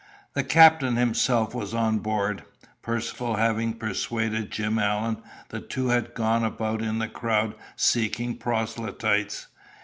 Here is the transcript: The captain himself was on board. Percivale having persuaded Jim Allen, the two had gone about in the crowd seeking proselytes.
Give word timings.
The 0.33 0.43
captain 0.43 0.95
himself 0.95 1.53
was 1.53 1.75
on 1.75 1.99
board. 1.99 2.43
Percivale 2.81 3.35
having 3.35 3.73
persuaded 3.73 4.49
Jim 4.49 4.79
Allen, 4.79 5.21
the 5.49 5.59
two 5.59 5.89
had 5.89 6.15
gone 6.15 6.43
about 6.43 6.81
in 6.81 6.97
the 6.97 7.07
crowd 7.07 7.53
seeking 7.75 8.37
proselytes. 8.39 9.45